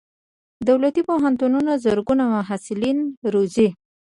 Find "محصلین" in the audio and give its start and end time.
2.33-2.97